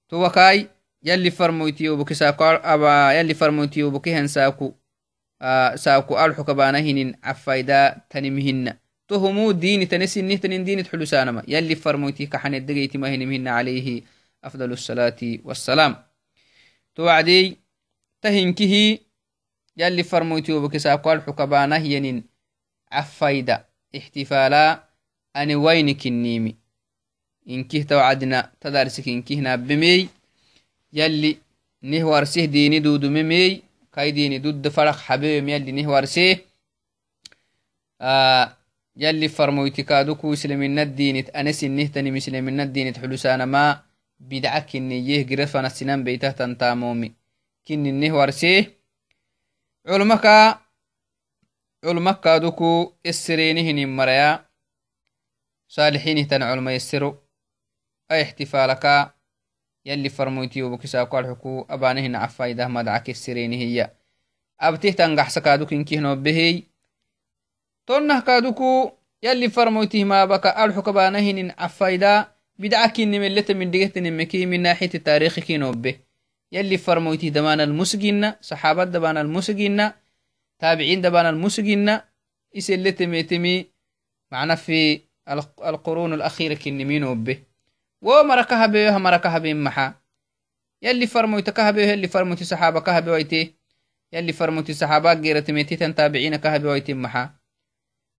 [0.09, 0.68] توكاي.
[1.02, 2.44] يلي فرموتيو بكي ساكو.
[2.44, 3.12] أبا.
[3.12, 4.72] يلي فرموتيو بكي هن ساكو.
[5.42, 8.76] آه ساكو ألحو كبانهن عفايدا تنمهن
[9.09, 14.02] تهمو دين تنسي نهتنين دين حلسانما يلي فرموتي كحن الدقيت مهن عليه
[14.44, 15.96] أفضل الصلاة والسلام.
[16.94, 17.57] توعدي
[18.22, 18.98] تهنكه
[19.76, 22.22] يلي فرموتيو بكي ساكو ألحو كبانهن
[22.92, 23.64] عفايدا
[23.96, 24.84] احتفالا
[25.36, 26.57] أني وينك النيمي
[27.48, 30.09] إنكه توعدنا تدارسك إنكه نابمي.
[30.92, 31.36] يلي
[31.82, 33.62] نهوارسيه ديني دودو ممي.
[33.92, 36.44] كاي ديني دود فرق حبيب يلي نهوارسيه.
[38.00, 38.55] آه
[38.97, 43.82] يلي فرمويتي كادوكو إسلامنا الدينت أنا سنهتني مسلمنا الدينت حلسانا ما
[44.20, 47.12] بدعة كنيه قرفنا السنان بيته تنتامومي.
[47.68, 48.80] كننه ورسيه
[49.86, 50.26] علمك
[51.84, 54.47] علمك كادوكو السرينهن مريا.
[55.68, 57.16] صالحين تن علم يسرو
[58.11, 59.12] أي احتفالك.
[59.84, 61.66] يلي فرمويتي وبكساكو الحكو.
[61.70, 63.90] أبانهن عفايده مدعك السرين هي.
[64.61, 66.62] أبتيه تنقح سكادوك إنكيه نوبهي.
[67.87, 74.62] تنه كادوكو يلي فرمويته ما بكا الحكو بانهن عفايده بدعك نملت من دقيت نمكي من
[74.62, 75.95] ناحية التاريخ كي نوبه
[76.53, 79.91] يلي فرمويته دمان المسجين صحابة دبان المسجين
[80.59, 81.99] تابعين دبان المسجين
[82.57, 83.66] إسلت ميتمي
[84.32, 85.01] معنا في
[85.64, 87.39] القرون الأخيرة كنمين وبه
[88.03, 89.95] ومركها بيها مركها بين محا.
[90.82, 93.55] يلي فرمويت كهبه يلي فرمويت صحابة كهبه ويتي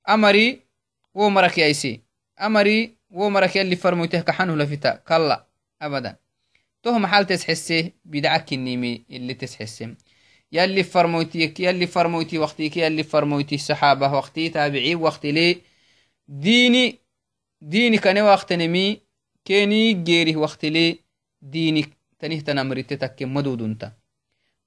[0.10, 0.60] أمري
[1.14, 2.02] ومرك يأيسي.
[2.42, 5.48] أمري ومرك يلي فرمويته كحنه لفتا كلا
[5.82, 6.16] أبدا.
[6.84, 9.96] تو محل تسحسي بدعك النيمي اللي تسحسي.
[10.52, 15.62] يلي فرمويتيك يلي فرمويتي وقتيك يلي فرمويتي الصحابة وقتي تابعي وقت لي.
[16.28, 17.00] ديني
[17.62, 19.02] ديني كان وقت نمي
[19.46, 21.00] كيني جيري وقت لي.
[21.42, 21.86] ديني
[22.20, 23.92] تنيه تنمرت تك مدودنتا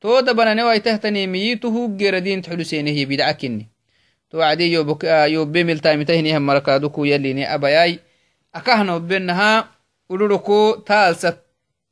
[0.00, 3.69] تو دبنا نواي تهتني ميته جير دين تحلسينه بدعكني
[4.30, 7.98] تو عدي يوبك يوبي ملتايم تهني هم مركادوكو يليني أباياي
[8.54, 9.68] أكهنا وبينها
[10.08, 11.36] ولولكو تالست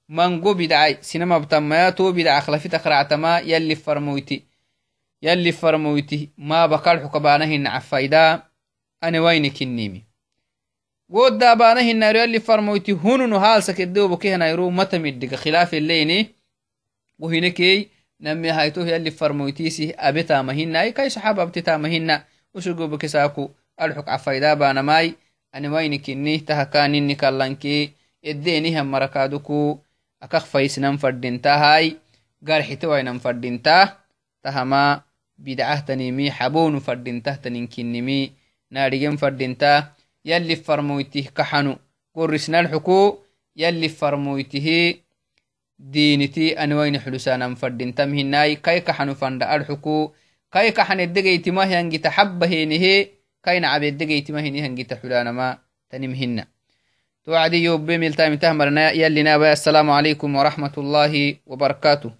[0.09, 4.45] منغو بدعي سينما بتمايا تو بدع خلفي تقرعتما يلي فرمويتي.
[5.23, 6.31] يلي فرمويتي.
[6.39, 8.43] ما بقال حكبانهن عفايدا.
[9.03, 10.05] أنا وينك النيمي
[11.09, 12.93] ودا بانهن يلي فرمويتي.
[12.93, 15.35] هنو هالسك الدوبو كهنا يرو متمدق.
[15.35, 16.27] خلاف الليني.
[17.19, 17.89] وهنكي
[18.21, 23.51] نمي هايتو يلي فرمويتيسي أبتا مهنا أي كاي صحابة أبتتا مهنا وشقو بكساكو
[23.83, 25.15] الحق عفايدا بانا ماي
[25.55, 27.93] أنا وينك إني تهكاني كاللانكي
[28.25, 29.79] إديني هم مركادوكو
[30.21, 31.55] akak faisnan fadinta
[32.43, 34.03] garxitewainan fadinta
[34.43, 35.03] tahama
[35.39, 38.35] bidcahtanimi xabonu fadintahtaninkinimi
[38.71, 39.95] naadhigen fadinta
[40.25, 41.79] yalli farmoytih kaxanu
[42.15, 43.23] gorisnalxuku
[43.55, 45.03] yalli farmoytihi
[45.79, 50.13] diiniti aniwaini xulusanan fadintam hinai kai kaxanu fanda alxuku
[50.51, 52.95] kai kaxanedegeytimah yangita xabba henihe
[53.43, 55.59] kaina cabedegeytimah hini hangita xulanama
[55.91, 56.47] tanim hina
[57.29, 62.11] توعدي يوب بميل تايم تهمرنا يلي نابا السلام عليكم ورحمة الله وبركاته